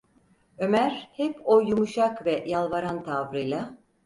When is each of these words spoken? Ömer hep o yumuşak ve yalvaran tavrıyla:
Ömer 0.57 1.09
hep 1.13 1.35
o 1.45 1.59
yumuşak 1.61 2.25
ve 2.25 2.43
yalvaran 2.47 3.03
tavrıyla: 3.03 3.77